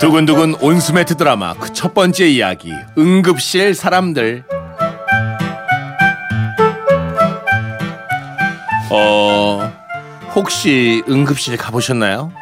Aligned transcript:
두근두근 0.00 0.54
온수매트 0.60 1.16
드라마 1.16 1.54
그 1.54 1.72
첫 1.72 1.94
번째 1.94 2.28
이야기 2.28 2.72
응급실 2.96 3.74
사람들 3.74 4.44
어 8.90 9.72
혹시 10.34 11.02
응급실 11.08 11.56
가보셨나요? 11.56 12.32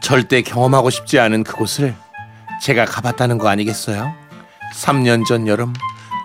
절대 0.00 0.42
경험하고 0.42 0.90
싶지 0.90 1.18
않은 1.18 1.44
그곳을 1.44 1.94
제가 2.62 2.84
가봤다는 2.84 3.38
거 3.38 3.48
아니겠어요? 3.48 4.12
3년 4.82 5.26
전 5.26 5.46
여름 5.46 5.72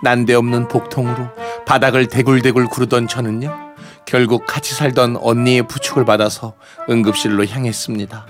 난데없는 0.02 0.68
복통으로 0.68 1.28
바닥을 1.66 2.06
대굴대굴 2.08 2.66
구르던 2.66 3.08
저는요 3.08 3.54
결국 4.06 4.46
같이 4.46 4.74
살던 4.74 5.16
언니의 5.20 5.66
부축을 5.68 6.04
받아서 6.04 6.54
응급실로 6.88 7.46
향했습니다. 7.46 8.26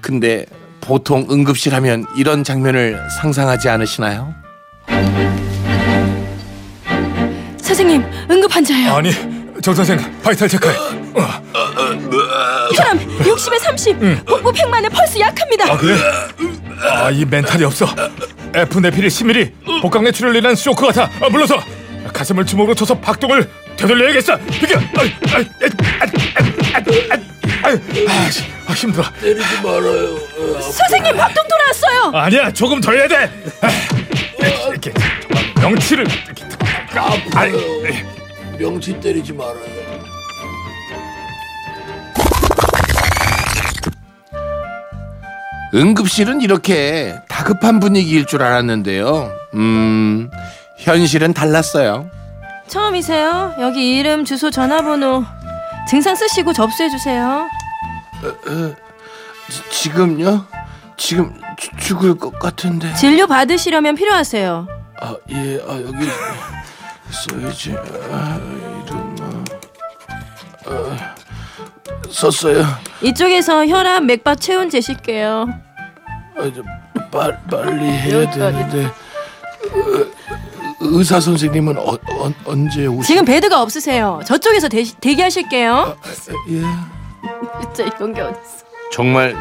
근데 0.00 0.46
보통 0.86 1.26
응급실 1.28 1.74
하면 1.74 2.06
이런 2.16 2.44
장면을 2.44 3.00
상상하지 3.20 3.68
않으시나요? 3.68 4.32
선생님 7.60 8.04
응급 8.30 8.54
환자예요. 8.54 8.92
아니 8.94 9.10
정 9.60 9.74
선생 9.74 9.98
바이탈 10.22 10.48
체크해. 10.48 10.72
혈압 12.76 12.96
60에 13.18 13.58
30, 13.58 13.98
복부 14.26 14.52
100만에 14.52 14.88
펄스 14.92 15.18
약합니다. 15.18 15.72
아 15.72 15.76
그래? 15.76 15.96
아 16.80 17.10
이 17.10 17.24
멘탈이 17.24 17.64
없어. 17.64 17.86
에프네필이 18.54 19.08
10mm 19.08 19.82
복강내 19.82 20.12
인한 20.38 20.54
쇼크 20.54 20.86
같아. 20.86 21.10
아, 21.20 21.28
물러서 21.28 21.60
가슴을 22.12 22.46
주먹으로 22.46 22.74
쳐서 22.76 22.96
박동을 22.98 23.50
되돌려야겠어. 23.76 24.36
비켜. 24.38 24.78
아이, 24.96 25.12
아이, 25.34 25.44
아이, 25.62 25.70
아이, 26.00 26.10
아이, 27.12 27.20
아이, 27.64 28.06
아, 28.08 28.30
씨, 28.30 28.44
아, 28.68 28.72
힘들어. 28.72 29.04
때리지 29.20 29.62
말아요. 29.62 30.18
선생님 30.60 31.16
박동 31.16 31.44
돌아왔어요. 31.48 32.10
아니야 32.20 32.50
조금 32.52 32.80
더 32.80 32.92
해야 32.92 33.06
돼. 33.06 33.30
아, 33.62 33.68
이렇게 34.70 34.92
정말 35.22 35.44
명치를 35.70 36.06
이렇게. 36.06 36.44
아이, 37.34 37.50
아파요. 37.50 37.56
명치 38.58 38.98
때리지 39.00 39.32
말아요. 39.32 39.76
응급실은 45.74 46.40
이렇게 46.40 47.14
다급한 47.28 47.80
분위기일 47.80 48.26
줄 48.26 48.42
알았는데요. 48.42 49.32
음, 49.54 50.30
현실은 50.78 51.34
달랐어요. 51.34 52.08
처음이세요? 52.68 53.54
여기 53.60 53.96
이름, 53.98 54.24
주소, 54.24 54.50
전화번호 54.50 55.24
증상 55.88 56.14
쓰시고 56.14 56.52
접수해 56.52 56.88
주세요. 56.88 57.48
지- 59.50 59.70
지금요? 59.70 60.44
지금 60.96 61.34
주- 61.58 61.70
죽을 61.78 62.16
것 62.16 62.38
같은데. 62.38 62.92
진료 62.94 63.26
받으시려면 63.26 63.94
필요하세요. 63.94 64.66
아, 65.00 65.14
예, 65.30 65.60
아, 65.68 65.72
여기 65.74 66.06
써야지. 67.10 67.76
아, 68.10 68.40
이름, 68.86 69.16
아, 70.66 70.70
아, 70.70 71.14
썼어요. 72.10 72.64
이쪽에서 73.02 73.66
혈압, 73.66 74.04
맥박 74.04 74.40
체온 74.40 74.70
재실게요. 74.70 75.46
아, 76.38 76.50
저, 76.54 76.62
빨, 77.10 77.38
빨리 77.50 77.84
해야 77.86 78.22
여기까지. 78.22 78.38
되는데. 78.38 78.86
어, 78.86 80.06
의사 80.80 81.20
선생님은 81.20 81.78
어, 81.78 81.92
어, 81.94 82.32
언제 82.44 82.86
오시? 82.86 83.08
지금 83.08 83.24
베드가 83.24 83.60
없으세요. 83.62 84.20
저쪽에서 84.26 84.68
대, 84.68 84.84
대기하실게요. 85.00 85.96
예. 86.50 86.62
진짜 87.62 87.84
이런 87.84 88.14
게 88.14 88.20
어딨어. 88.20 88.66
정말 88.92 89.36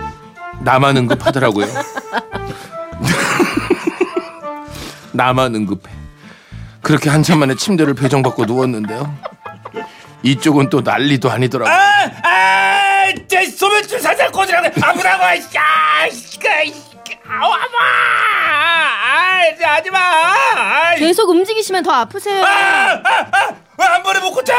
나만 0.61 0.97
응급하더라고요. 0.97 1.65
나만 5.13 5.55
응급해. 5.55 5.91
그렇게 6.81 7.09
한참 7.09 7.39
만에 7.39 7.55
침대를 7.55 7.93
배정받고 7.93 8.45
누웠는데요. 8.45 9.17
이쪽은 10.23 10.69
또 10.69 10.81
난리도 10.81 11.29
아니더라고. 11.29 11.69
요 11.71 11.75
아, 11.75 13.05
제 13.27 13.45
소변줄 13.45 13.99
살살 13.99 14.31
꽂으라고 14.31 14.67
아프다고. 14.67 15.23
야, 15.23 16.05
이거, 16.07 16.49
아우 17.27 17.51
아파. 17.51 17.77
아, 18.47 19.75
하지 19.75 19.89
마. 19.91 19.99
아, 19.99 20.95
계속 20.95 21.29
움직이시면 21.29 21.83
더 21.83 21.91
아프세요. 21.91 22.43
아, 22.43 23.01
한 23.77 24.03
번에 24.03 24.19
못 24.19 24.31
꽂자. 24.31 24.53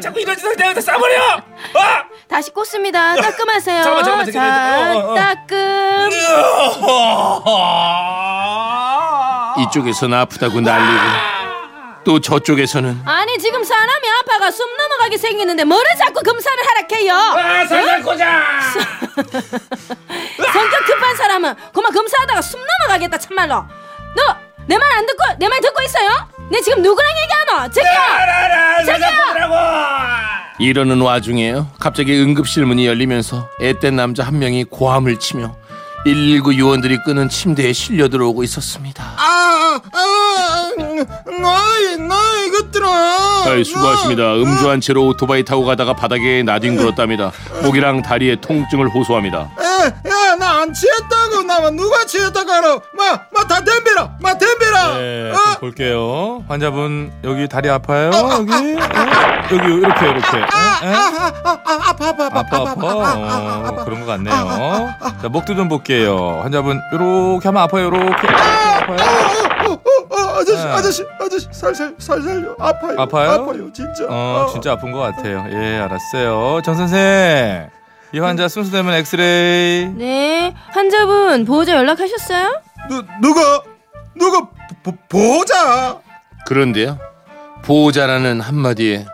자꾸 0.00 0.20
이런 0.20 0.36
짓을 0.36 0.56
내가 0.56 0.80
싸버려. 0.80 1.36
아! 1.74 2.04
다시 2.28 2.50
꽂습니다. 2.50 3.14
따끔하세요. 3.16 3.82
잠깐만, 3.82 4.04
잠깐만, 4.04 4.26
자, 4.26 4.32
잠깐만. 4.32 4.96
어, 4.96 4.98
어, 4.98 5.12
어. 5.12 5.14
따끔. 5.14 6.10
이쪽에서는 9.62 10.16
아프다고 10.18 10.60
난리고 10.60 11.00
또 12.04 12.20
저쪽에서는 12.20 13.02
아니 13.04 13.38
지금 13.38 13.64
사람이 13.64 14.08
아파가 14.20 14.50
숨 14.50 14.66
넘어가게 14.76 15.18
생겼는데 15.18 15.64
뭐를 15.64 15.90
자꾸 15.96 16.22
검사를 16.22 16.56
하락해요? 16.66 17.14
아, 17.14 17.66
살살 17.66 18.02
꽂아. 18.02 18.60
성격 20.52 20.86
급한 20.86 21.16
사람은 21.16 21.54
그만 21.72 21.92
검사하다가 21.92 22.40
숨 22.42 22.60
넘어가겠다 22.60 23.18
참말로. 23.18 23.64
너 24.16 24.38
내 24.68 24.76
말 24.76 24.84
안 24.92 25.06
듣고 25.06 25.24
내 25.38 25.48
말 25.48 25.60
듣고 25.62 25.82
있어요? 25.82 26.28
내 26.50 26.60
지금 26.62 26.82
누구랑 26.82 27.10
얘기하노? 27.22 27.70
저기요. 27.70 29.06
꽂으라고. 29.34 29.54
이러는 30.60 31.00
와중에요. 31.00 31.68
갑자기 31.78 32.18
응급실 32.20 32.64
문이 32.66 32.86
열리면서 32.86 33.48
앳된 33.60 33.96
남자 33.96 34.24
한 34.24 34.38
명이 34.38 34.64
고함을 34.64 35.18
치며 35.18 35.54
119 36.04 36.58
요원들이 36.58 36.98
끄는 37.04 37.28
침대에 37.28 37.72
실려 37.72 38.08
들어오고 38.08 38.42
있었습니다. 38.44 39.04
아, 39.16 39.80
아, 39.92 40.70
너희, 41.26 41.96
너희 41.98 42.46
이것들아. 42.48 42.88
아이, 43.46 43.64
수고하십니다. 43.64 44.34
음주한 44.36 44.80
채로 44.80 45.06
오토바이 45.08 45.44
타고 45.44 45.64
가다가 45.64 45.92
바닥에 45.94 46.42
나뒹굴었답니다. 46.44 47.30
목이랑 47.62 48.02
다리에 48.02 48.36
통증을 48.40 48.88
호소합니다. 48.88 49.50
에, 49.60 49.64
야, 49.64 49.92
나 50.02 50.17
안 50.58 50.72
취했다고. 50.72 51.42
나만 51.42 51.76
누가 51.76 52.04
취했다고 52.04 52.50
알아. 52.50 52.80
마, 52.92 53.20
마, 53.32 53.44
다 53.46 53.62
덤벼라. 53.64 54.16
마, 54.20 54.36
덤벼라. 54.36 54.98
네, 54.98 55.30
어? 55.30 55.34
좀 55.34 55.60
볼게요. 55.60 56.44
환자분 56.48 57.12
여기 57.24 57.48
다리 57.48 57.70
아파요? 57.70 58.10
여기 58.12 58.52
어? 58.52 58.78
여기 59.52 59.74
이렇게 59.74 60.08
이렇게. 60.08 60.36
아, 60.38 60.80
아, 60.82 61.32
아, 61.44 61.58
아 61.64 61.92
파, 61.96 62.08
아파, 62.08 62.26
아파, 62.26 62.40
아파 62.40 62.56
아파. 62.56 63.80
어, 63.80 63.84
그런 63.84 64.00
것 64.00 64.06
같네요. 64.06 64.88
자 65.22 65.28
목도 65.28 65.54
좀 65.54 65.68
볼게요. 65.68 66.40
환자분 66.42 66.80
요렇게 66.92 67.48
하면 67.48 67.62
아파요. 67.62 67.84
요렇게 67.86 68.28
아파요. 68.28 68.96
어, 69.68 69.72
어, 69.72 69.78
어, 70.10 70.38
아저씨, 70.38 70.64
네. 70.64 70.70
아저씨, 70.70 71.04
아저씨, 71.20 71.48
살살, 71.52 71.94
살살요. 71.98 72.56
아파요. 72.58 72.96
아파요? 72.98 73.30
아파요, 73.30 73.72
진짜. 73.72 74.06
어 74.08 74.48
진짜 74.52 74.72
아픈 74.72 74.92
것 74.92 74.98
같아요. 75.00 75.44
예 75.50 75.78
알았어요. 75.78 76.62
정 76.62 76.74
선생 76.74 77.68
이 78.12 78.18
환자 78.18 78.48
순수되면 78.48 78.94
엑스레이. 78.94 79.86
네 79.96 80.54
환자분 80.70 81.44
보호자 81.44 81.76
연락하셨어요? 81.76 82.62
누, 82.88 83.02
누가, 83.20 83.62
누가 84.14 84.48
보, 84.82 84.92
보자. 85.08 86.00
그런데요. 86.46 86.98
보호자라는 87.64 88.40
한마디에 88.40 89.04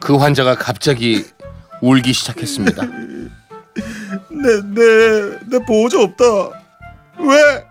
그 0.00 0.16
환자가 0.16 0.56
갑자기 0.56 1.24
울기 1.80 2.12
시작했습니다. 2.12 2.82
내, 4.30 4.60
내, 4.74 5.38
내 5.50 5.64
보호자 5.64 6.00
없다. 6.00 6.24
왜? 7.18 7.64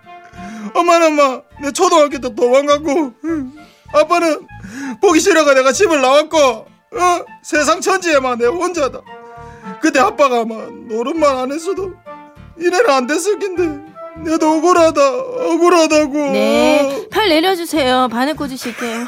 엄마는 0.74 1.08
엄마, 1.08 1.42
내 1.62 1.72
초등학교 1.72 2.18
때 2.20 2.34
도망갔고, 2.34 3.14
아빠는 3.94 4.48
보기 5.00 5.20
싫어가 5.20 5.54
내가 5.54 5.72
집을 5.72 6.02
나왔고, 6.02 6.38
어? 6.38 7.26
세상 7.44 7.80
천지에만 7.80 8.40
내 8.40 8.46
혼자다. 8.48 9.00
그때 9.86 10.00
아빠가 10.00 10.40
아마 10.40 10.56
노릇만 10.56 11.38
안 11.38 11.52
했어도 11.52 11.94
이래는 12.58 12.90
안 12.90 13.06
됐을 13.06 13.38
낀데, 13.38 13.84
내도 14.24 14.54
억울하다, 14.54 15.16
억울하다고. 15.16 16.14
네. 16.32 17.08
팔 17.12 17.30
내려주세요. 17.30 18.08
바늘 18.12 18.36
꽂으실게요. 18.36 19.06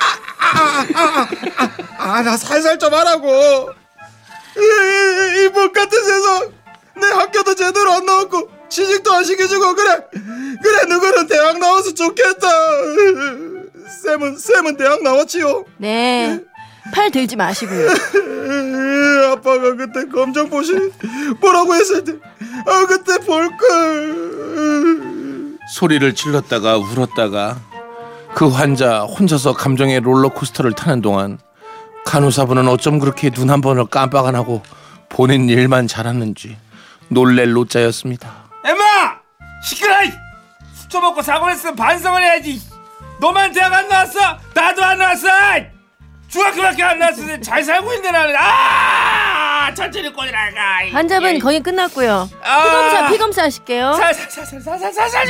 아, 1.97 2.21
나 2.21 2.37
살살 2.37 2.77
좀 2.77 2.93
하라고. 2.93 3.71
이, 4.55 4.59
이, 4.59 5.45
이복 5.45 5.73
같은 5.73 6.03
세상. 6.03 6.51
내 6.95 7.07
학교도 7.07 7.55
제대로 7.55 7.93
안 7.93 8.05
나왔고, 8.05 8.47
취직도 8.69 9.11
안 9.11 9.23
시켜주고, 9.23 9.73
그래. 9.73 9.97
그래, 10.61 10.85
누구는 10.89 11.25
대학 11.25 11.57
나와서 11.57 11.91
좋겠다. 11.91 12.47
쌤은, 14.03 14.37
쌤은 14.37 14.77
대학 14.77 15.01
나왔지요. 15.01 15.65
네. 15.77 16.39
팔 16.93 17.11
들지 17.11 17.35
마시고요. 17.35 17.87
아빠가 19.33 19.75
그때 19.75 20.05
검정 20.07 20.49
보시 20.49 20.73
뭐라고 21.39 21.75
했을 21.75 22.03
때, 22.03 22.13
아, 22.65 22.85
그때 22.87 23.17
볼걸. 23.25 24.87
소리를 25.75 26.15
질렀다가 26.15 26.77
울었다가 26.77 27.57
그 28.33 28.47
환자 28.47 29.01
혼자서 29.01 29.53
감정의 29.53 29.99
롤러코스터를 29.99 30.71
타는 30.73 31.01
동안 31.01 31.39
간호사분은 32.05 32.67
어쩜 32.69 32.99
그렇게 32.99 33.29
눈 33.31 33.49
한 33.49 33.59
번을 33.61 33.87
깜빡 33.87 34.25
안 34.27 34.35
하고 34.35 34.61
본인 35.09 35.49
일만 35.49 35.87
잘하는지 35.87 36.55
놀랠 37.09 37.51
노자였습니다. 37.51 38.47
엠마 38.65 38.83
시끄러. 39.63 39.93
수초 40.73 41.01
먹고 41.01 41.21
사고 41.21 41.49
했으면 41.49 41.75
반성을 41.75 42.21
해야지. 42.23 42.61
너만 43.19 43.51
대학 43.51 43.73
안 43.73 43.89
나왔어? 43.89 44.19
나도 44.53 44.83
안 44.85 44.97
나왔어. 44.99 45.27
중학교밖에 46.27 46.83
안 46.83 46.99
나왔어. 46.99 47.21
잘 47.41 47.63
살고 47.63 47.91
있는데 47.93 48.11
나는 48.11 48.35
아 48.37 49.73
천천히 49.73 50.11
꼬리라가. 50.11 50.57
환자분 50.91 51.39
거의 51.39 51.59
끝났고요. 51.61 52.29
아. 52.43 52.63
피검사 52.63 53.07
피검사 53.11 53.43
하실게요. 53.43 53.93
살살살살살살살살 53.93 55.27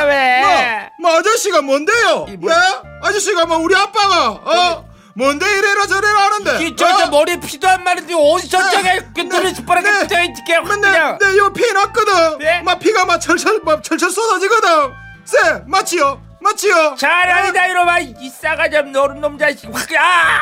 뭐, 0.00 0.06
왜? 0.08 0.90
뭐 0.98 1.16
아저씨가 1.18 1.62
뭔데요? 1.62 2.26
이 2.28 2.36
뭐야? 2.36 2.54
예? 2.56 2.88
아저씨가 3.08 3.46
뭐 3.46 3.58
우리 3.58 3.74
아빠가 3.74 4.28
어? 4.30 4.84
뭔데 5.14 5.44
이래라 5.46 5.86
저래라 5.86 6.18
하는데 6.22 6.64
이저저 6.66 7.04
어? 7.04 7.10
머리에 7.10 7.38
피도 7.40 7.68
안 7.68 7.82
마른데 7.84 8.14
어디 8.14 8.48
저쪽에 8.48 9.00
그 9.14 9.20
눈을 9.22 9.54
짓바라게 9.54 9.90
네. 9.90 9.98
붙어 10.00 10.22
있게 10.22 10.60
맨날 10.60 10.80
그냥. 10.80 11.18
내요피 11.20 11.72
났거든 11.72 12.38
네? 12.38 12.62
막 12.62 12.78
피가 12.78 13.04
막 13.04 13.18
철철 13.20 13.60
막 13.64 13.82
철철 13.82 14.10
쏟아지거든 14.10 14.68
쎄 15.24 15.38
맞지요 15.66 16.22
맞지요 16.42 16.94
잘하니다 16.96 17.66
이놈아 17.66 17.98
이 18.00 18.28
싸가지 18.30 18.76
없는 18.78 18.96
어른 19.00 19.20
놈 19.20 19.38
자식 19.38 19.68
확 19.72 19.86
아! 19.98 20.38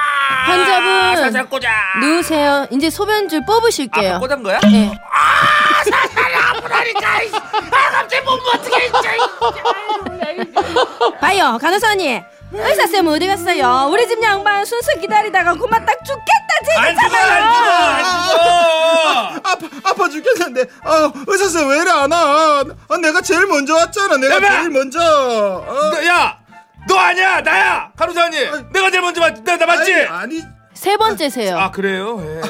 환자분. 0.51 1.17
살살 1.17 1.49
꽂아. 1.49 1.69
누우세요. 2.01 2.67
이제 2.71 2.89
소변줄 2.91 3.45
뽑으실게요. 3.45 4.11
아까 4.11 4.19
꽂은 4.21 4.43
거야? 4.43 4.61
네. 4.61 4.97
아 5.13 5.83
갑자기 7.93 8.25
몸 8.25 8.39
어떻게 8.55 8.85
진짜. 8.85 9.17
봐요, 11.21 11.59
간호사님. 11.61 12.23
의사 12.53 12.87
쌤 12.87 13.07
어디 13.09 13.27
갔어요? 13.27 13.89
우리 13.91 14.07
집 14.09 14.23
양반 14.23 14.65
순서 14.65 14.93
기다리다가 15.01 15.53
그만 15.55 15.85
딱 15.85 15.95
죽겠다 16.03 16.49
죽어 16.65 16.81
안 16.81 16.97
죽어. 16.97 17.19
아파 19.45 19.59
아파 19.91 20.09
죽겠는데 20.09 20.65
아 20.85 21.13
의사선 21.27 21.69
왜 21.69 21.77
이래 21.83 21.91
안 21.91 22.11
와? 22.11 22.65
아, 22.89 22.97
내가 22.97 23.21
제일 23.21 23.47
먼저 23.47 23.75
왔잖아 23.75 24.17
내가 24.17 24.37
여보! 24.37 24.47
제일 24.47 24.71
먼저 24.71 24.99
어? 24.99 25.78
너 26.99 27.03
아니야, 27.05 27.41
나야, 27.41 27.93
간호사님. 27.97 28.73
내가 28.73 28.91
제일 28.91 29.03
먼저 29.03 29.21
맞, 29.21 29.33
나, 29.45 29.57
나 29.57 29.67
맞지? 29.67 29.93
아니, 29.95 30.07
아니 30.09 30.43
세 30.75 30.97
번째세요. 30.97 31.57
아 31.57 31.71
그래요? 31.71 32.21
예. 32.25 32.41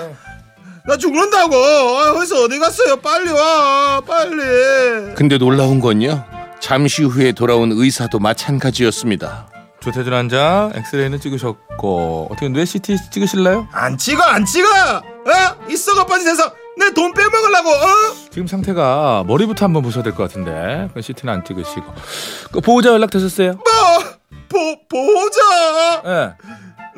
나 0.87 0.97
죽는다고 0.97 1.55
아, 1.55 2.15
의사 2.17 2.37
어디 2.37 2.59
갔어요 2.59 2.97
빨리 2.97 3.31
와 3.31 4.01
빨리 4.07 5.15
근데 5.15 5.37
놀라운 5.37 5.81
건요. 5.81 6.25
잠시 6.61 7.03
후에 7.05 7.33
돌아온 7.33 7.73
의사도 7.73 8.19
마찬가지였습니다. 8.21 9.49
조태준 9.81 10.13
환자 10.15 10.71
엑스레이는 10.75 11.21
찍으셨고 11.21 12.29
어떻게 12.31 12.49
뇌 12.49 12.65
CT 12.65 12.97
찍으실래요? 13.11 13.69
안 13.73 13.97
찍어 13.99 14.23
안 14.23 14.45
찍어 14.47 14.67
어? 14.69 15.67
이 15.69 15.77
썩어 15.77 16.05
빠진 16.07 16.27
세상 16.27 16.51
내 16.79 16.91
돈 16.95 17.13
빼먹으려고 17.13 17.69
어? 17.71 17.87
지금 18.31 18.47
상태가 18.47 19.25
머리부터 19.27 19.65
한번 19.67 19.83
보셔야 19.83 20.03
될 20.03 20.15
것 20.15 20.23
같은데 20.25 20.89
그 20.95 21.03
CT는 21.03 21.33
안 21.35 21.45
찍으시고 21.45 21.85
그 22.53 22.61
보호자 22.61 22.91
연락 22.91 23.11
되셨어요? 23.11 23.53
뭐 23.53 23.63
보, 24.49 24.77
보호자! 24.89 26.03
예. 26.07 26.35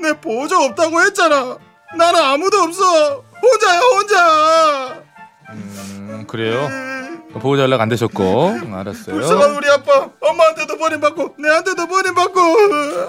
내 0.02 0.12
보호자 0.14 0.58
없다고 0.64 1.00
했잖아. 1.02 1.58
나는 1.96 2.20
아무도 2.20 2.58
없어. 2.58 3.24
혼자야 3.42 3.80
혼자. 3.80 5.02
음, 5.50 6.24
그래요. 6.28 6.68
그 7.32 7.38
보호자 7.38 7.62
연락 7.62 7.80
안 7.80 7.88
되셨고. 7.88 8.48
음, 8.48 8.74
알았어요. 8.74 9.14
불쌍한 9.14 9.56
우리 9.56 9.68
아빠. 9.70 10.08
엄마한테도 10.20 10.76
버림받고 10.78 11.34
내한테도 11.38 11.86
버림받고. 11.86 12.40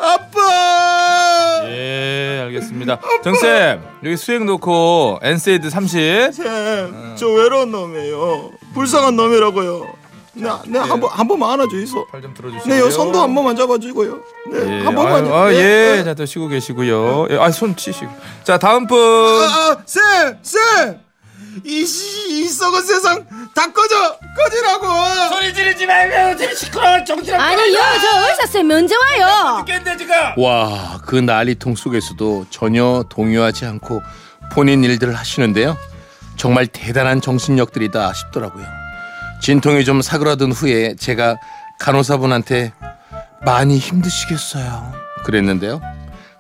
아빠! 0.02 1.62
예, 1.66 2.42
알겠습니다. 2.46 3.00
정쌤 3.24 3.82
여기 4.04 4.18
수액 4.18 4.44
놓고 4.44 5.20
NSAID 5.22 5.70
30. 5.70 6.34
쌤, 6.34 7.16
저 7.16 7.28
외로운 7.30 7.72
놈이에요. 7.72 8.52
불쌍한 8.74 9.16
놈이라고요 9.16 10.01
나, 10.34 10.62
내한번한 10.66 11.28
번만 11.28 11.52
안아주이소 11.52 12.08
팔좀 12.08 12.34
들어주시고요. 12.34 12.74
네, 12.74 12.80
요 12.80 12.90
손도 12.90 13.22
한 13.22 13.36
번만 13.36 13.56
잡아주고요. 13.56 14.20
네, 14.52 14.80
예, 14.80 14.84
한 14.86 14.96
번만. 14.96 15.28
아, 15.28 15.44
아, 15.46 15.54
예, 15.54 15.58
네. 15.98 16.04
자, 16.06 16.14
또 16.14 16.26
쉬고 16.26 16.48
계시고요. 16.48 17.28
예, 17.32 17.38
아, 17.38 17.52
손 17.52 17.76
치시고. 17.76 18.10
자, 18.44 18.58
다음 18.58 18.88
분. 18.88 18.98
아, 18.98 19.72
아, 19.72 19.78
쌤, 19.86 20.38
쌤, 20.42 21.00
이, 21.66 21.86
씨, 21.86 22.40
이 22.40 22.48
썩은 22.48 22.82
세상 22.82 23.26
다 23.54 23.70
꺼져, 23.74 24.18
꺼지라고. 24.38 24.88
소리 25.36 25.54
지르지 25.54 25.86
말고 25.86 26.38
제 26.38 26.56
시끄러워 26.56 27.04
정신. 27.04 27.36
아니요, 27.36 27.78
저 28.02 28.30
의사 28.30 28.46
쌤 28.46 28.72
언제 28.72 28.96
와요? 28.96 29.58
죽겠네 29.60 29.98
지금. 29.98 30.16
와, 30.38 30.98
그 31.06 31.18
난리통 31.18 31.76
속에서도 31.76 32.46
전혀 32.50 33.04
동요하지 33.10 33.66
않고 33.66 34.02
본인 34.54 34.82
일들을 34.86 35.14
하시는데요. 35.14 35.78
정말 36.38 36.68
대단한 36.68 37.20
정신력들이다 37.20 38.14
싶더라고요. 38.14 38.81
진통이 39.42 39.84
좀 39.86 40.02
사그라든 40.02 40.52
후에 40.52 40.96
제가 40.96 41.38
간호사분한테 41.80 42.74
많이 43.44 43.78
힘드시겠어요. 43.80 44.94
그랬는데요. 45.26 45.82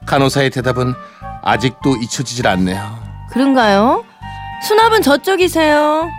간호사의 0.06 0.51
대답은 0.51 0.94
아직도 1.44 1.98
잊혀지질 1.98 2.48
않네요. 2.48 3.00
그런가요? 3.31 4.03
수납은 4.68 5.01
저쪽이세요. 5.01 6.09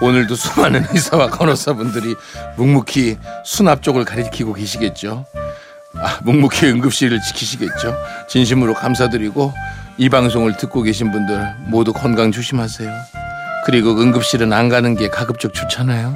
오늘도 0.00 0.34
수많은 0.34 0.84
의사와 0.90 1.28
간호사분들이 1.30 2.16
묵묵히 2.56 3.16
수납 3.44 3.82
쪽을 3.82 4.04
가리키고 4.04 4.54
계시겠죠. 4.54 5.24
아, 5.96 6.18
묵묵히 6.24 6.66
응급실을 6.66 7.20
지키시겠죠. 7.22 7.96
진심으로 8.28 8.74
감사드리고 8.74 9.52
이 9.98 10.08
방송을 10.08 10.56
듣고 10.56 10.82
계신 10.82 11.12
분들 11.12 11.54
모두 11.68 11.92
건강 11.92 12.32
조심하세요. 12.32 12.90
그리고 13.64 13.90
응급실은 14.00 14.52
안 14.52 14.68
가는 14.68 14.94
게 14.96 15.08
가급적 15.08 15.54
좋잖아요. 15.54 16.14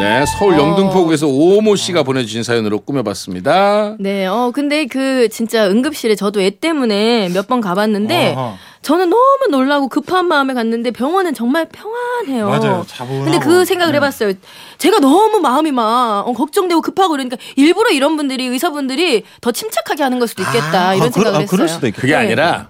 네, 0.00 0.24
서울 0.26 0.54
어. 0.54 0.58
영등포구에서 0.58 1.28
오모 1.28 1.76
씨가 1.76 2.02
보내주신 2.02 2.42
사연으로 2.42 2.80
꾸며봤습니다. 2.80 3.96
네, 4.00 4.26
어, 4.26 4.50
근데 4.52 4.86
그 4.86 5.28
진짜 5.28 5.66
응급실에 5.68 6.14
저도 6.16 6.40
애 6.42 6.50
때문에 6.50 7.28
몇 7.32 7.44
번 7.46 7.60
가봤는데 7.60 8.32
어허. 8.36 8.56
저는 8.84 9.08
너무 9.08 9.46
놀라고 9.50 9.88
급한 9.88 10.28
마음에 10.28 10.52
갔는데 10.52 10.90
병원은 10.90 11.32
정말 11.32 11.66
평안해요. 11.70 12.46
맞아요, 12.48 12.84
차분하고. 12.86 13.24
근데 13.24 13.38
그 13.38 13.64
생각을 13.64 13.94
해봤어요. 13.94 14.34
제가 14.76 14.98
너무 15.00 15.40
마음이 15.40 15.72
막 15.72 16.28
어, 16.28 16.32
걱정되고 16.34 16.82
급하고 16.82 17.12
그러니까 17.12 17.38
일부러 17.56 17.90
이런 17.90 18.18
분들이 18.18 18.44
의사분들이 18.46 19.24
더 19.40 19.52
침착하게 19.52 20.02
하는 20.02 20.18
걸 20.18 20.28
수도 20.28 20.42
있겠다 20.42 20.88
아, 20.88 20.94
이런 20.94 21.08
아, 21.08 21.10
생각을 21.10 21.36
아, 21.38 21.40
했어요. 21.40 21.46
그럴 21.50 21.66
수도 21.66 21.86
있겠다. 21.86 22.00
그게 22.02 22.12
네. 22.12 22.18
아니라 22.18 22.68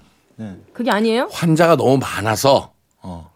그게 0.72 0.92
아니에요? 0.92 1.28
환자가 1.32 1.74
너무 1.74 1.98
많아서 1.98 2.70
어. 3.02 3.28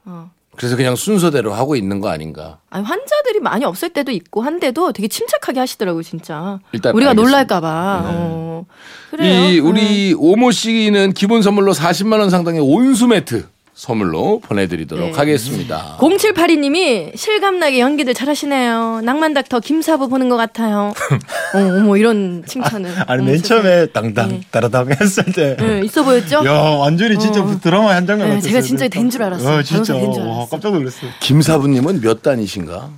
그래서 0.58 0.76
그냥 0.76 0.96
순서대로 0.96 1.52
하고 1.52 1.76
있는 1.76 2.00
거 2.00 2.08
아닌가. 2.08 2.58
아니, 2.70 2.84
환자들이 2.84 3.38
많이 3.40 3.64
없을 3.64 3.90
때도 3.90 4.10
있고 4.10 4.42
한데도 4.42 4.92
되게 4.92 5.06
침착하게 5.06 5.60
하시더라고요, 5.60 6.02
진짜. 6.02 6.58
일단 6.72 6.94
우리가 6.94 7.12
알겠습니다. 7.12 7.30
놀랄까봐. 7.30 8.02
어. 8.06 8.66
그래요. 9.10 9.50
이 9.50 9.60
음. 9.60 9.66
우리 9.66 10.14
오모 10.18 10.50
씨는 10.50 11.12
기본 11.12 11.42
선물로 11.42 11.72
40만 11.74 12.18
원 12.18 12.28
상당의 12.28 12.60
온수 12.60 13.06
매트 13.06 13.46
선물로 13.78 14.40
보내드리도록 14.40 15.10
네. 15.10 15.12
하겠습니다. 15.12 15.96
0782님이 16.00 17.16
실감나게 17.16 17.78
연기들 17.78 18.12
잘하시네요. 18.12 19.02
낭만닥터 19.04 19.60
김사부 19.60 20.08
보는 20.08 20.28
것 20.28 20.36
같아요. 20.36 20.92
어, 21.54 21.58
어머 21.58 21.96
이런 21.96 22.42
칭찬을. 22.44 22.90
아니, 23.06 23.22
어머, 23.22 23.30
맨. 23.30 23.40
처음에 23.40 23.86
당당, 23.92 24.30
네. 24.30 24.40
따라당 24.50 24.88
했을 25.00 25.24
때. 25.26 25.56
네, 25.60 25.82
있어 25.84 26.02
보였죠? 26.02 26.44
야, 26.44 26.52
완전히 26.52 27.16
진짜 27.20 27.40
어. 27.40 27.56
드라마 27.62 27.94
한 27.94 28.04
장면 28.04 28.26
네, 28.26 28.34
같았어요. 28.34 28.50
제가 28.50 28.60
진짜 28.62 28.88
된 28.88 29.08
줄 29.08 29.22
알았어요. 29.22 29.58
어, 29.58 29.62
진짜. 29.62 29.94
와, 29.94 30.00
알았어요. 30.02 30.48
깜짝 30.50 30.72
놀랐어요. 30.72 31.10
김사부님은 31.20 32.00
몇 32.00 32.20
단이신가? 32.22 32.90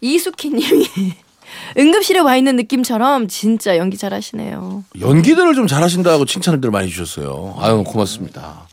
이수키님이 0.00 0.86
응급실에 1.78 2.20
와 2.20 2.36
있는 2.36 2.56
느낌처럼 2.56 3.28
진짜 3.28 3.76
연기 3.76 3.96
잘하시네요. 3.96 4.84
연기들을 5.00 5.54
좀 5.54 5.66
잘하신다고 5.66 6.24
칭찬을 6.24 6.60
많이 6.70 6.88
주셨어요. 6.88 7.56
아유 7.60 7.82
고맙습니다. 7.84 8.66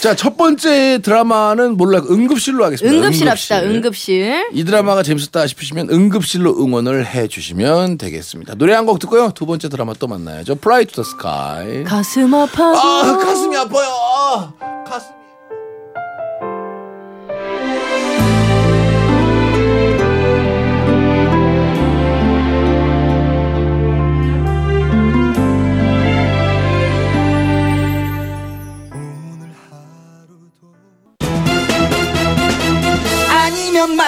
자 0.00 0.14
첫 0.14 0.38
번째 0.38 1.00
드라마는 1.02 1.76
몰라 1.76 2.00
응급실로 2.10 2.64
하겠습니다. 2.64 2.96
응급실 2.96 3.28
합시다. 3.28 3.60
응급실. 3.60 4.48
이 4.54 4.64
드라마가 4.64 5.02
재밌었다 5.02 5.46
싶으시면 5.46 5.90
응급실로 5.90 6.56
응원을 6.62 7.06
해 7.06 7.28
주시면 7.28 7.98
되겠습니다. 7.98 8.54
노래 8.54 8.72
한 8.74 8.86
곡 8.86 8.98
듣고요. 9.00 9.32
두 9.34 9.44
번째 9.44 9.68
드라마 9.68 9.92
또 9.98 10.06
만나야죠. 10.06 10.52
Fly 10.54 10.86
to 10.86 11.04
the 11.04 11.06
Sky. 11.14 11.84
가슴 11.84 12.32
아파도 12.34 12.78
아 12.78 13.18
가슴이 13.18 13.54
아파요. 13.56 14.54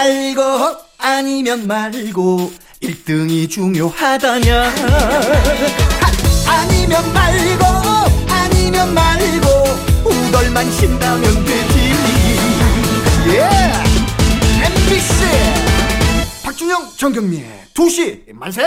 아, 0.03 0.05
가슴이. 0.05 0.19
아니면 0.19 0.37
말고 0.37 0.43
아니면 0.99 1.67
말고 1.67 2.53
1등이 2.83 3.49
중요하다냐 3.49 4.63
하! 4.63 6.61
아니면 6.61 7.13
말고 7.13 7.65
아니면 8.29 8.95
말고 8.95 9.47
우덜 10.05 10.51
말만 10.51 10.71
신다면 10.73 11.45
되지 11.45 11.93
예 13.29 13.49
MBC 14.67 15.13
박준영 16.45 16.89
정경미의 16.97 17.45
두시 17.73 18.25
만세 18.33 18.63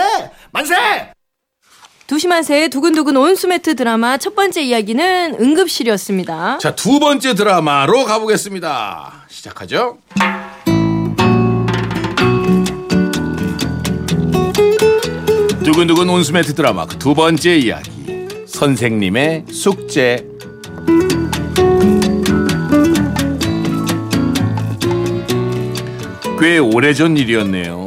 만세 0.50 1.12
두시만세의 2.06 2.70
두근두근 2.70 3.16
온수매트 3.16 3.74
드라마 3.74 4.16
첫 4.16 4.36
번째 4.36 4.62
이야기는 4.62 5.36
응급실이었습니다. 5.40 6.58
자, 6.58 6.72
두 6.76 7.00
번째 7.00 7.34
드라마로 7.34 8.04
가보겠습니다. 8.04 9.24
시작하죠. 9.28 9.98
두근두근 15.86 16.08
온수매트 16.08 16.54
드라마 16.54 16.84
그 16.86 16.98
두 16.98 17.14
번째 17.14 17.58
이야기. 17.58 17.90
선생님의 18.46 19.44
숙제. 19.50 20.26
꽤 26.40 26.58
오래전 26.58 27.16
일이었네요. 27.16 27.86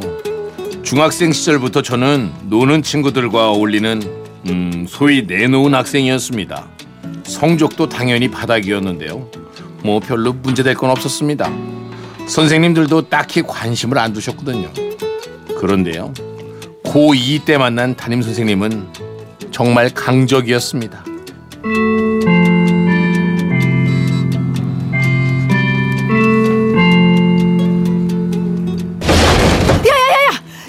중학생 0.82 1.32
시절부터 1.32 1.82
저는 1.82 2.30
노는 2.44 2.82
친구들과 2.82 3.50
어울리는 3.50 4.00
음, 4.48 4.86
소위 4.88 5.22
내놓은 5.22 5.74
학생이었습니다. 5.74 6.68
성적도 7.24 7.88
당연히 7.88 8.30
바닥이었는데요. 8.30 9.30
뭐 9.84 10.00
별로 10.00 10.32
문제될 10.32 10.74
건 10.74 10.90
없었습니다. 10.90 11.50
선생님들도 12.26 13.08
딱히 13.08 13.42
관심을 13.42 13.98
안 13.98 14.12
두셨거든요. 14.12 14.70
그런데요. 15.58 16.12
고2 16.90 17.44
때 17.44 17.56
만난 17.56 17.94
담임 17.94 18.20
선생님은 18.20 18.92
정말 19.52 19.90
강적이었습니다. 19.90 21.04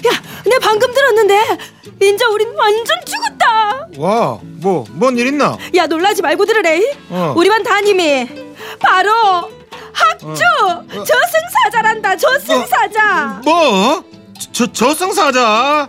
야, 0.06 0.10
내 0.44 0.58
방금 0.60 0.92
들었는데 0.92 1.40
인자 2.02 2.28
우린 2.28 2.52
완전 2.56 2.96
죽었다. 3.04 3.86
와, 3.98 4.38
뭐, 4.42 4.84
뭔 4.90 5.16
일 5.18 5.26
있나? 5.28 5.56
야 5.76 5.86
놀라지 5.86 6.22
말고 6.22 6.44
들으래. 6.46 6.80
어. 7.10 7.34
우리 7.36 7.48
반 7.48 7.62
담임이 7.62 8.28
바로 8.80 9.10
학주 9.92 10.42
저승사자란다. 10.90 12.16
저승사자. 12.16 13.40
뭐? 13.44 14.02
저, 14.52 14.66
저승사자? 14.72 15.86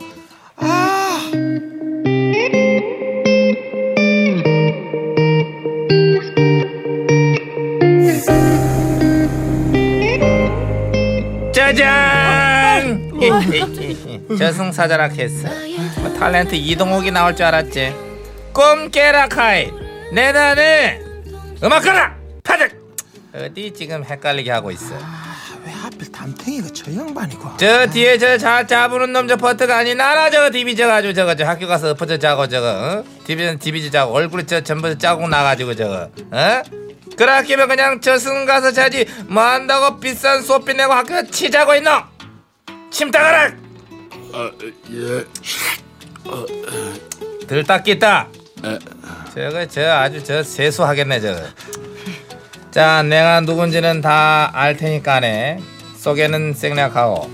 짜잔! 11.75 13.11
저승사자라 14.37 15.05
했어. 15.05 15.47
뭐 15.99 16.13
탤런트 16.19 16.53
이동욱이 16.53 17.11
나올 17.11 17.35
줄 17.35 17.45
알았지. 17.45 17.93
꿈 18.53 18.89
깨라 18.91 19.27
카이. 19.27 19.71
내단에 20.11 20.99
음악 21.63 21.81
가라. 21.83 22.15
파득. 22.43 22.71
어디 23.33 23.73
지금 23.73 24.03
헷갈리게 24.03 24.51
하고 24.51 24.69
있어. 24.71 24.93
왜 25.65 25.71
하필 25.71 26.11
담탱이가 26.11 26.67
저 26.73 26.93
양반이고? 26.93 27.51
저 27.57 27.87
뒤에 27.87 28.17
저 28.17 28.37
자, 28.37 28.67
잡으는 28.67 29.13
놈 29.13 29.27
저 29.27 29.37
버트가 29.37 29.77
아니 29.77 29.95
나라 29.95 30.29
저거 30.29 30.51
디비져 30.51 30.87
가지고 30.87 31.13
저거 31.13 31.33
저 31.35 31.45
학교 31.45 31.65
가서 31.67 31.91
엎어져 31.91 32.17
자고 32.17 32.47
저거 32.49 32.67
어? 32.67 33.03
디비전 33.25 33.59
디비져 33.59 33.89
자고 33.89 34.11
얼굴에 34.13 34.45
저 34.45 34.59
전부 34.61 34.97
자국 34.97 35.29
나가지고 35.29 35.73
저거 35.75 36.09
어? 36.31 36.61
그렇게면 37.17 37.67
그냥 37.67 38.01
저승 38.01 38.45
가서 38.45 38.71
자지. 38.71 39.05
뭐 39.27 39.43
한다고 39.43 39.99
비싼 39.99 40.41
수업비 40.41 40.73
내고 40.73 40.93
학교 40.93 41.25
치자고 41.29 41.75
있노? 41.75 41.89
침 42.89 43.11
따가라! 43.11 43.53
예. 44.91 45.25
들 47.47 47.63
닦겠다. 47.63 48.27
저거 49.35 49.67
저 49.67 49.91
아주 49.91 50.23
저 50.23 50.41
세수하겠네 50.43 51.19
저거. 51.19 51.41
자 52.71 53.03
내가 53.03 53.41
누군지는 53.41 54.01
다 54.01 54.49
알 54.53 54.77
테니까네. 54.77 55.59
속에는 55.97 56.53
생략하고 56.53 57.29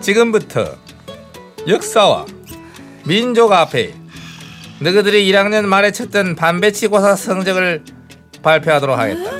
지금부터 0.00 0.76
역사와 1.66 2.26
민족 3.04 3.52
앞에 3.52 3.94
너희들이 4.80 5.30
1학년 5.30 5.64
말에 5.64 5.92
쳤던 5.92 6.36
반배치고사 6.36 7.16
성적을 7.16 7.84
발표하도록 8.42 8.98
하겠다. 8.98 9.30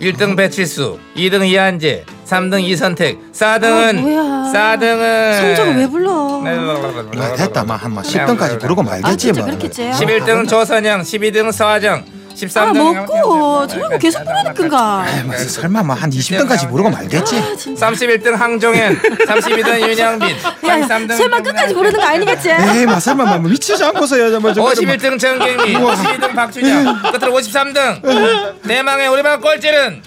1등 0.00 0.36
배칠수 0.36 0.98
2등 1.16 1.46
이한재 1.46 2.04
3등 2.26 2.62
이선택. 2.62 3.32
4등은 3.32 3.98
아, 3.98 4.00
뭐야. 4.00 4.52
4등은. 4.52 5.40
성적을 5.40 5.76
왜 5.76 5.86
불러? 5.88 6.42
아, 6.44 7.34
됐다, 7.34 7.64
마, 7.64 7.74
한 7.76 7.94
마. 7.94 8.02
10등까지 8.02 8.60
부르고 8.60 8.82
아 8.82 8.84
말겠지, 8.84 9.16
진짜 9.16 9.40
뭐. 9.40 9.48
그렇겠지. 9.50 9.82
11등 9.90 10.48
조선영 10.48 11.00
12등 11.02 11.50
서하정 11.50 12.04
13등 12.38 12.56
아 12.56 12.72
먹고. 12.72 13.66
저런 13.66 13.98
계속 13.98 14.22
부르니까. 14.24 15.04
뭐, 15.24 15.36
설마 15.36 15.82
뭐 15.82 15.96
한 15.96 16.10
20등까지 16.10 16.70
부르고 16.70 16.90
말겠지? 16.90 17.36
아 17.38 17.56
진짜. 17.56 17.90
31등 17.90 18.30
항종현 18.36 18.98
32등 19.00 19.88
윤영빈 19.88 20.28
야, 20.28 20.34
야 20.80 20.86
33등 20.86 21.16
설마 21.16 21.40
끝까지 21.42 21.74
부르는 21.74 21.98
거 21.98 22.06
아니겠지? 22.06 22.50
에이, 22.50 22.86
마, 22.86 23.00
설마 23.00 23.24
뭐 23.38 23.50
미치지 23.50 23.82
않고서야, 23.82 24.38
뭐, 24.38 24.52
저, 24.52 24.62
51등 24.62 25.18
정경미 25.18 25.74
52등 25.74 26.34
박준영. 26.34 27.02
끝으로 27.12 27.32
53등. 27.40 28.62
대망의 28.66 29.08
우리 29.08 29.22
반 29.22 29.40
꼴찌는 29.40 30.02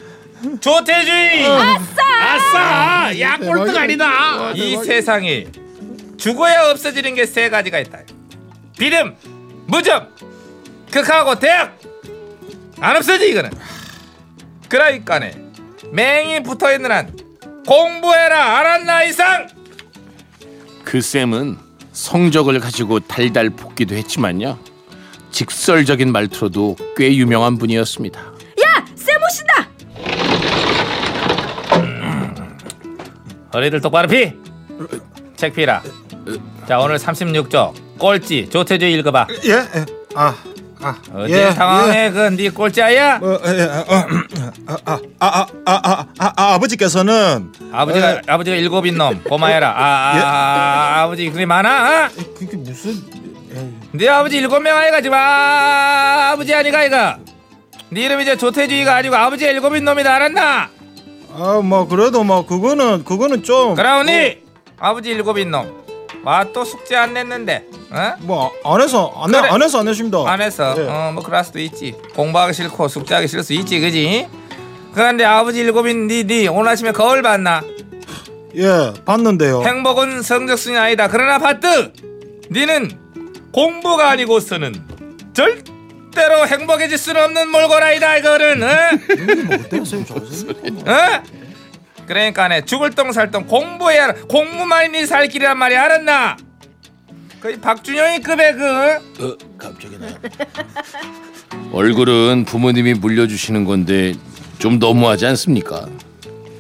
조태주의. 0.61 1.45
아싸! 1.47 3.19
야, 3.19 3.37
꼴등 3.37 3.75
아니다! 3.77 4.51
이 4.53 4.77
세상에 4.85 5.45
죽어야 6.17 6.69
없어지는 6.71 7.15
게 7.15 7.25
세 7.25 7.49
가지가 7.49 7.79
있다. 7.79 7.99
비름 8.77 9.15
무점 9.67 10.07
극하고 10.91 11.35
대학 11.39 11.77
안 12.81 12.97
없어지 12.97 13.29
이거는 13.29 13.51
그러니까네 14.67 15.33
맹이 15.91 16.43
붙어있는 16.43 16.91
한 16.91 17.15
공부해라 17.65 18.57
알았나 18.59 19.03
이상 19.03 19.47
그 20.83 20.99
쌤은 20.99 21.57
성적을 21.93 22.59
가지고 22.59 22.99
달달 22.99 23.49
볶기도 23.49 23.95
했지만요. 23.95 24.57
직설적인 25.31 26.11
말투로도 26.11 26.75
꽤 26.97 27.15
유명한 27.15 27.57
분이었습니다. 27.57 28.19
야, 28.19 28.85
쌤 28.95 29.15
오신다. 29.23 29.69
허리들 33.53 33.81
똑바로 33.81 34.07
피! 34.07 34.33
책 35.35 35.53
피라 35.53 35.81
자 36.67 36.79
오늘 36.79 36.97
36조 36.97 37.73
꼴찌 37.97 38.49
조태주 38.49 38.85
읽어봐 38.85 39.27
예, 39.45 39.51
예, 39.51 39.85
아, 40.15 40.35
아, 40.83 40.95
어제 41.13 41.47
예, 41.47 41.51
상황에 41.51 42.05
예. 42.05 42.09
그네 42.09 42.49
꼴찌야? 42.49 43.19
어, 43.21 43.39
예, 43.45 43.63
어, 43.63 44.05
아, 44.67 44.97
아, 45.19 46.05
아, 46.17 46.33
아, 46.35 46.59
버지께서는 46.59 47.51
아버지가 47.71 48.11
에, 48.11 48.21
아버지가 48.27 48.55
일곱인 48.55 48.97
놈 48.97 49.23
고마해라. 49.23 49.69
아, 49.69 51.03
아, 51.03 51.07
버지 51.07 51.29
그게 51.29 51.45
많아? 51.45 52.05
어? 52.05 52.09
그게 52.37 52.57
무슨? 52.57 52.95
네 53.91 54.07
아버지 54.07 54.37
일곱 54.37 54.59
명 54.61 54.77
아이가 54.77 55.01
지금 55.01 55.17
아, 55.17 56.33
버지 56.35 56.53
아니가 56.55 56.83
이가. 56.85 57.19
네 57.89 58.01
이름 58.05 58.21
이제 58.21 58.35
조태주의가 58.37 58.95
아니고 58.95 59.15
아버지 59.15 59.45
일곱인 59.45 59.83
놈이다 59.85 60.15
알았나? 60.15 60.69
아, 61.33 61.61
뭐 61.63 61.87
그래도 61.87 62.23
뭐 62.23 62.45
그거는 62.45 63.03
그거는 63.03 63.43
좀. 63.43 63.75
그러니 63.75 64.11
뭐... 64.11 64.51
아버지 64.79 65.09
일곱인 65.11 65.51
놈. 65.51 65.80
와또 66.23 66.63
숙제 66.63 66.95
안 66.95 67.13
냈는데 67.13 67.65
어? 67.89 68.13
뭐 68.19 68.51
안해서 68.63 69.11
안, 69.15 69.31
그래. 69.31 69.49
안 69.49 69.61
해서 69.61 69.79
안 69.79 69.87
해줍니다. 69.87 70.17
안 70.25 70.41
했어 70.41 70.75
예. 70.77 70.87
어뭐 70.87 71.23
그럴 71.23 71.43
수도 71.43 71.59
있지 71.59 71.95
공부하기 72.15 72.53
싫고 72.53 72.87
숙제하기 72.87 73.27
싫을 73.27 73.43
수 73.43 73.53
있지 73.53 73.79
그지? 73.79 74.27
그런데 74.93 75.23
아버지 75.25 75.59
일곱인 75.61 76.07
니니 76.07 76.47
오늘 76.47 76.69
아침에 76.71 76.91
거울 76.91 77.21
봤나? 77.21 77.61
예, 78.55 78.93
봤는데요. 79.05 79.63
행복은 79.63 80.21
성적순이 80.21 80.77
아니다. 80.77 81.07
그러나 81.07 81.39
봤드 81.39 81.93
니는 82.51 82.91
공부가 83.53 84.09
아니고서는 84.09 84.73
절대로 85.33 86.45
행복해질 86.47 86.97
수는 86.97 87.23
없는 87.23 87.49
몰골아이다 87.49 88.17
이거는 88.17 88.63
어? 88.63 88.67
어? 90.85 91.23
그러니까네 92.07 92.65
죽을 92.65 92.91
똥 92.91 93.11
살 93.11 93.31
똥 93.31 93.45
공부해야. 93.45 94.13
공부만이 94.29 94.89
네살 94.89 95.27
길이란 95.27 95.57
말이 95.57 95.75
알았나? 95.75 96.37
거의 97.41 97.59
박준영이 97.59 98.19
급의 98.21 98.53
그 98.53 98.65
어, 99.19 99.37
갑자기 99.57 99.97
나. 99.97 100.07
얼굴은 101.73 102.45
부모님이 102.45 102.93
물려주시는 102.95 103.65
건데 103.65 104.13
좀 104.59 104.77
너무하지 104.79 105.25
않습니까? 105.27 105.87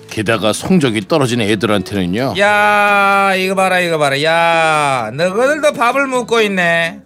게다가 0.09 0.51
성적이 0.53 1.07
떨어진 1.07 1.39
애들한테는요. 1.41 2.33
야 2.39 3.33
이거 3.35 3.55
봐라 3.55 3.79
이거 3.79 3.97
봐라 3.97 4.21
야 4.23 5.11
너희들도 5.13 5.73
밥을 5.73 6.07
묻고 6.07 6.41
있네 6.41 6.99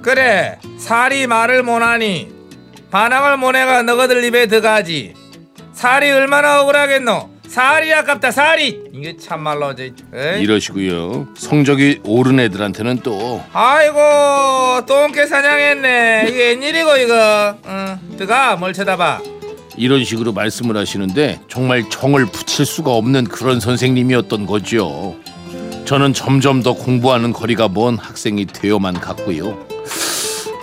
그래 0.00 0.58
살이 0.78 1.26
말을 1.26 1.62
못하니 1.62 2.32
반항을 2.90 3.36
모내가 3.38 3.82
너희들 3.82 4.22
입에 4.24 4.46
들어가지 4.46 5.14
살이 5.72 6.10
얼마나 6.12 6.60
억울하겠노 6.62 7.33
살이 7.54 7.94
아깝다 7.94 8.32
살이 8.32 8.80
이게 8.92 9.16
참말로 9.16 9.70
이제? 9.70 9.92
이러시고요. 10.40 11.28
성적이 11.36 12.00
오른 12.02 12.40
애들한테는 12.40 12.98
또 13.04 13.44
아이고 13.52 14.84
똥개 14.86 15.24
사냥했네 15.24 16.26
이게 16.28 16.48
웬일이고 16.48 16.96
이거 16.96 17.56
응 17.64 18.16
들어가 18.16 18.56
뭘 18.56 18.72
쳐다봐 18.72 19.20
이런 19.76 20.02
식으로 20.02 20.32
말씀을 20.32 20.76
하시는데 20.76 21.42
정말 21.46 21.88
정을 21.88 22.26
붙일 22.26 22.66
수가 22.66 22.90
없는 22.90 23.22
그런 23.26 23.60
선생님이었던 23.60 24.46
거죠. 24.46 25.14
저는 25.84 26.12
점점 26.12 26.60
더 26.60 26.72
공부하는 26.72 27.32
거리가 27.32 27.68
먼 27.68 27.98
학생이 27.98 28.46
되어만 28.46 28.94
갔고요. 28.94 29.64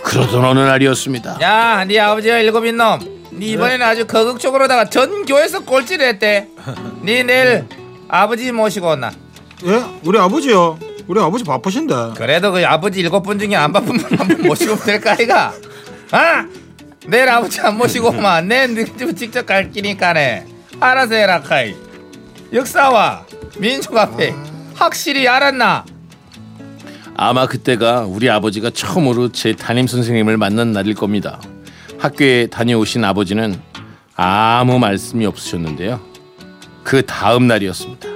그러던 0.04 0.44
어느 0.44 0.58
날이었습니다. 0.58 1.38
야, 1.40 1.86
네 1.86 1.98
아버지가 1.98 2.36
일곱인 2.40 2.76
놈. 2.76 2.98
네 3.30 3.46
이번에는 3.46 3.86
아주 3.86 4.06
거극적으로다가 4.06 4.90
전 4.90 5.24
교회에서 5.24 5.60
꼴찌를 5.60 6.06
했대. 6.06 6.48
네 7.02 7.22
내일 7.22 7.64
아버지 8.08 8.50
모시고 8.52 8.88
온나. 8.90 9.10
예? 9.64 9.82
우리 10.04 10.18
아버지요. 10.18 10.78
우리 11.08 11.20
아버지 11.20 11.44
바쁘신데. 11.44 11.94
그래도 12.16 12.52
그 12.52 12.64
아버지 12.66 13.00
일곱 13.00 13.22
분 13.22 13.38
중에 13.38 13.54
안 13.56 13.72
바쁜 13.72 13.96
분 13.98 14.18
한 14.18 14.28
분 14.28 14.42
모시고 14.46 14.76
될까 14.76 15.12
아이가? 15.12 15.52
아, 16.10 16.46
내일 17.06 17.28
아버지 17.28 17.60
안 17.60 17.76
모시고 17.78 18.08
오면 18.08 18.48
내집 18.48 19.16
직접 19.16 19.46
갈 19.46 19.70
끼니까네. 19.70 20.46
알아서 20.80 21.14
해라 21.14 21.40
카이. 21.40 21.74
역사와 22.52 23.24
민족 23.58 23.96
앞에 23.96 24.34
확실히 24.74 25.26
알았나? 25.26 25.84
아마 27.16 27.46
그때가 27.46 28.02
우리 28.06 28.28
아버지가 28.30 28.70
처음으로 28.70 29.32
제 29.32 29.54
담임 29.54 29.86
선생님을 29.86 30.36
만난 30.38 30.72
날일 30.72 30.94
겁니다. 30.94 31.40
학교에 31.98 32.46
다녀오신 32.48 33.04
아버지는 33.04 33.60
아무 34.16 34.78
말씀이 34.78 35.24
없으셨는데요. 35.26 36.00
그 36.84 37.04
다음 37.06 37.46
날이었습니다. 37.46 38.08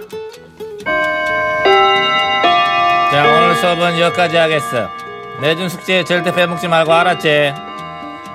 자 3.13 3.25
오늘 3.25 3.57
수업은 3.57 4.01
여기까지 4.01 4.37
하겠어 4.37 4.89
내준 5.41 5.69
숙제 5.69 6.05
절대 6.05 6.35
빼먹지 6.35 6.69
말고 6.69 6.93
알았지 6.93 7.55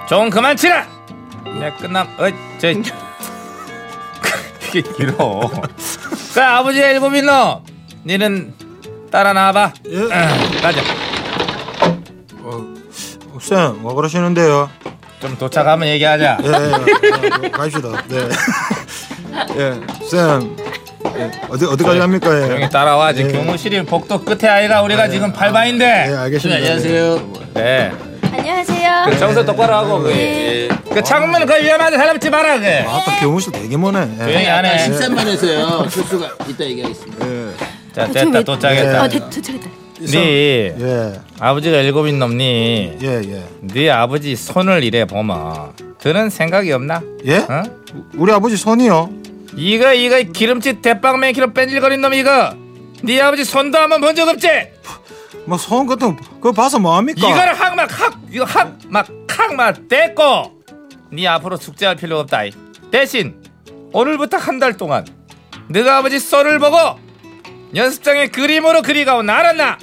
좀 0.08 0.30
그만 0.30 0.56
치라 0.56 0.88
내 1.60 1.72
끝남 1.74 2.08
어저 2.18 2.70
이게 4.70 4.82
길어 4.98 5.52
그 6.34 6.42
아버지가 6.42 6.88
일곱인 6.92 7.26
너 7.26 7.62
니는 8.06 8.54
따라 9.12 9.34
나와봐 9.34 9.74
예. 9.90 9.98
응, 9.98 10.10
가자 10.62 10.82
어, 12.40 12.74
쌤, 13.40 13.82
뭐 13.82 13.94
그러시는데요? 13.94 14.70
좀 15.20 15.38
도착하면 15.38 15.88
얘기하자 15.90 16.38
예, 16.44 16.48
예, 16.48 17.44
예, 17.44 17.50
가십시다. 17.50 17.90
네. 18.08 18.30
예, 19.58 19.74
쌤. 20.10 20.56
예, 21.18 21.32
어디 21.50 21.66
어디까지 21.66 22.00
갑니까? 22.00 22.30
조용히 22.30 22.64
예. 22.64 22.70
따라와 22.70 23.14
지금 23.14 23.32
예. 23.32 23.38
교무실이 23.38 23.84
복도 23.86 24.22
끝에 24.22 24.48
아이가 24.50 24.82
우리가 24.84 25.10
지금 25.10 25.32
팔바인데 25.34 25.86
예, 26.10 26.16
알겠습니다. 26.16 26.58
안녕하세요. 26.60 27.30
네. 27.56 27.92
안녕하세요. 28.34 28.92
그 29.10 29.18
정서 29.20 29.46
똑바로 29.46 29.74
하고 29.76 30.00
그, 30.00 30.70
그 30.94 31.04
창문 31.04 31.46
그 31.46 31.62
위험한데 31.62 31.98
사람 31.98 32.20
지 32.20 32.30
마라 32.30 32.60
그 32.60 32.66
아따 32.68 33.20
교무실 33.20 33.52
되게 33.52 33.76
머네. 33.76 34.16
조용히 34.18 34.46
예. 34.46 34.50
안해 34.50 34.78
13만에서요. 34.90 35.90
실수가 35.90 36.30
이따 36.48 36.64
얘기하겠습니다. 36.66 37.28
예. 37.28 37.48
자좀 37.94 38.14
됐다 38.32 38.40
이- 38.40 38.44
도착했다 38.46 39.04
어, 39.04 39.10
됐, 39.10 39.20
도착했다. 39.30 39.70
네 40.12 40.74
예. 40.80 41.14
아버지가 41.40 41.78
일곱인 41.78 42.18
놈니 42.20 42.98
예, 43.04 43.08
예. 43.08 43.44
네 43.62 43.90
아버지 43.92 44.36
손을 44.36 44.84
이래 44.84 45.06
보면 45.06 45.74
드는 46.00 46.30
생각이 46.32 46.72
없나? 46.72 47.02
예? 47.26 47.38
어? 47.38 47.64
우리 48.16 48.32
아버지 48.32 48.56
손이요. 48.58 49.10
이거 49.56 49.94
이거 49.94 50.22
기름칠 50.32 50.82
대빵맨 50.82 51.34
키로 51.34 51.54
뺀질거린 51.54 52.02
놈 52.02 52.14
이거 52.14 52.56
네 53.04 53.20
아버지 53.22 53.44
손도 53.44 53.78
한번 53.78 54.02
본 54.02 54.16
적 54.16 54.28
없지? 54.28 54.48
뭐손 55.46 55.88
같은 55.88 56.16
거 56.16 56.24
그거 56.36 56.52
봐서 56.52 56.78
뭐 56.80 56.96
합니까? 56.98 57.28
이거를 57.28 57.54
학막학 57.54 58.20
이거 58.30 58.46
학막학막 58.46 59.88
떼고 59.90 60.62
네 61.12 61.28
앞으로 61.28 61.58
숙제할 61.58 61.96
필요 61.96 62.20
없다 62.20 62.46
이. 62.46 62.52
대신 62.92 63.36
오늘부터 63.92 64.38
한 64.38 64.60
달 64.60 64.78
동안 64.78 65.06
네가 65.70 65.98
아버지 65.98 66.20
손을 66.20 66.60
보고 66.60 66.78
연습장에 67.76 68.28
그림으로 68.28 68.82
그리가오 68.82 69.20
알았나? 69.22 69.78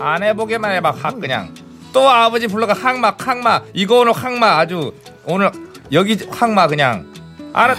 안 0.00 0.22
해보게만 0.22 0.72
해봐 0.72 0.90
확 0.90 1.18
그냥 1.20 1.54
또 1.92 2.08
아버지 2.08 2.46
불러가 2.48 2.74
항막 2.74 3.26
항막 3.26 3.68
이거 3.72 4.00
오늘 4.00 4.12
항막 4.12 4.58
아주 4.58 4.92
오늘 5.24 5.50
여기 5.92 6.18
항막 6.30 6.68
그냥 6.70 7.06
알았 7.52 7.78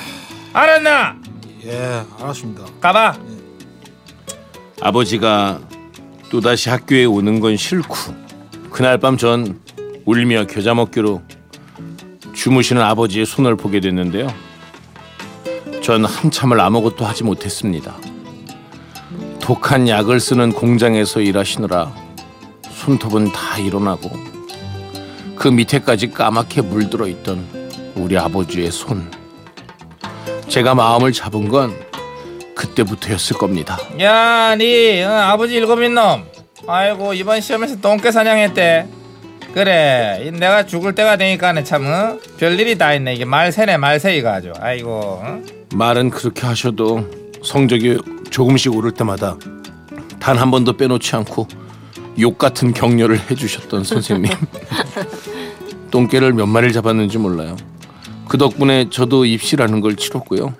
알았나? 0.56 1.18
예, 1.66 2.02
알았습니다. 2.18 2.64
가봐 2.80 3.18
아버지가 4.82 5.60
또다시 6.30 6.70
학교에 6.70 7.04
오는 7.04 7.42
건 7.42 7.58
싫고 7.58 7.94
그날 8.72 8.98
밤 8.98 9.18
전 9.18 9.60
울며 10.06 10.46
겨자 10.48 10.74
먹기로 10.74 11.22
주무시는 12.34 12.82
아버지의 12.82 13.26
손을 13.26 13.58
보게 13.58 13.82
됐는데요. 13.82 14.28
전 15.84 16.06
한참을 16.06 16.60
아무것도 16.62 17.06
하지 17.06 17.24
못했습니다. 17.26 17.96
독한 19.42 19.90
약을 19.90 20.22
쓰는 20.22 20.54
공장에서 20.54 21.20
일하시느라 21.22 21.94
손톱은 22.72 23.32
다 23.34 23.58
일어나고 23.58 24.10
그 25.36 25.50
밑에까지 25.50 26.12
까맣게 26.12 26.62
물들어 26.62 27.08
있던 27.08 27.46
우리 27.96 28.18
아버지의 28.18 28.72
손. 28.72 29.12
제가 30.56 30.74
마음을 30.74 31.12
잡은 31.12 31.50
건 31.50 31.76
그때부터였을 32.56 33.38
겁니다. 33.38 33.78
야, 34.00 34.56
니 34.56 35.04
어, 35.04 35.12
아버지 35.12 35.54
일곱인 35.56 35.96
놈. 35.96 36.24
아이고 36.66 37.14
이번 37.14 37.42
시험에서 37.42 37.82
똥개 37.82 38.10
사냥했대. 38.10 38.88
그래, 39.54 40.24
이 40.26 40.32
내가 40.32 40.66
죽을 40.66 40.96
때가 40.96 41.18
되니까는 41.18 41.66
참 41.66 41.86
어? 41.86 42.18
별일이 42.38 42.78
다 42.78 42.94
있네. 42.94 43.16
이게 43.16 43.26
말새네 43.26 43.76
말새 43.76 44.16
이거 44.16 44.30
아주. 44.30 44.54
아이고. 44.58 45.20
어? 45.22 45.42
말은 45.74 46.10
그렇게 46.10 46.48
하셔도 46.48 47.06
성적이 47.44 47.98
조금씩 48.30 48.74
오를 48.74 48.92
때마다 48.92 49.36
단 50.22 50.38
한 50.38 50.52
번도 50.52 50.78
빼놓지 50.78 51.18
않고 51.18 51.50
욕 52.22 52.38
같은 52.38 52.72
격려를 52.72 53.20
해주셨던 53.30 53.84
선생님. 53.84 54.32
똥개를 55.92 56.32
몇 56.32 56.46
마리를 56.46 56.72
잡았는지 56.72 57.18
몰라요. 57.18 57.58
그 58.28 58.38
덕분에 58.38 58.90
저도 58.90 59.26
입시라는 59.26 59.82
걸 59.82 59.96
치렀고요. 59.96 60.56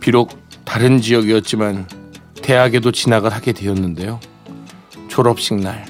비록 0.00 0.38
다른 0.64 1.00
지역이었지만 1.00 1.86
대학에도 2.42 2.90
진학을 2.92 3.32
하게 3.32 3.52
되었는데요. 3.52 4.20
졸업식 5.08 5.54
날 5.54 5.86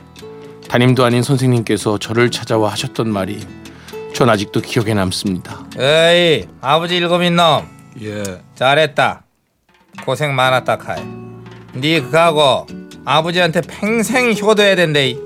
담임도 0.69 1.05
아닌 1.05 1.23
선생님께서 1.23 1.99
저를 1.99 2.31
찾아와 2.31 2.71
하셨던 2.73 3.09
말이 3.11 3.41
전 4.15 4.29
아직도 4.29 4.61
기억에 4.61 4.95
남습니다. 4.95 5.67
에이, 5.79 6.47
아버지 6.61 6.97
일곱인 6.97 7.37
놈. 7.37 7.67
예. 8.03 8.23
잘했다. 8.55 9.23
고생 10.05 10.35
많았다 10.35 10.79
카이. 10.79 11.03
니 11.77 12.01
그하고 12.01 12.67
아버지한테 13.05 13.61
평생 13.63 14.33
효도해야 14.33 14.77
된대. 14.77 15.17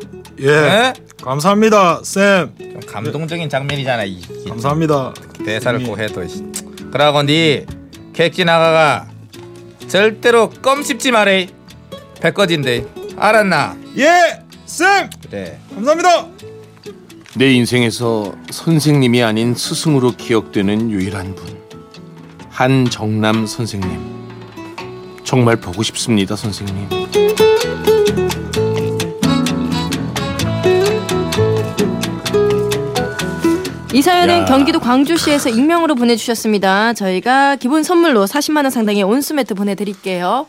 예. 0.41 0.49
에? 0.49 0.93
감사합니다, 1.23 2.01
쌤. 2.05 2.53
좀 2.59 2.81
감동적인 2.87 3.49
장면이잖아. 3.49 4.05
이, 4.05 4.13
이 4.21 4.49
감사합니다. 4.49 5.15
대사를 5.45 5.81
음. 5.81 5.87
꼭 5.87 5.99
해도. 5.99 6.27
씨. 6.27 6.45
그러고 6.93 7.23
니 7.23 7.65
객지 8.13 8.45
나가가 8.45 9.09
절대로 9.89 10.51
껌 10.51 10.83
씹지 10.83 11.11
말해. 11.13 11.49
백거진데. 12.21 12.87
알았나? 13.17 13.77
예, 13.99 14.43
쌤. 14.67 15.11
그래. 15.29 15.59
감사합니다. 15.75 16.27
내 17.35 17.53
인생에서 17.53 18.35
선생님이 18.51 19.23
아닌 19.23 19.55
스승으로 19.55 20.13
기억되는 20.13 20.91
유일한 20.91 21.35
분 21.35 21.61
한정남 22.49 23.47
선생님 23.47 24.17
정말 25.23 25.57
보고 25.57 25.83
싶습니다 25.83 26.35
선생님 26.35 27.06
이 33.97 34.03
사연은 34.03 34.41
야. 34.41 34.45
경기도 34.45 34.79
광주시에서 34.79 35.49
익명으로 35.49 35.95
보내주셨습니다. 35.95 36.93
저희가 36.93 37.57
기본 37.57 37.83
선물로 37.83 38.27
40만 38.27 38.57
원 38.59 38.71
상당의 38.71 39.03
온수매트 39.05 39.55
보내드릴게요. 39.55 40.45